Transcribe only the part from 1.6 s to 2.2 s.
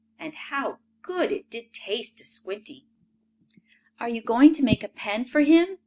taste